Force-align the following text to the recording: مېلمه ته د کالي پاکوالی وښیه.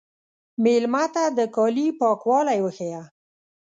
مېلمه 0.63 1.03
ته 1.13 1.23
د 1.37 1.39
کالي 1.55 1.87
پاکوالی 1.99 2.59
وښیه. 2.61 3.01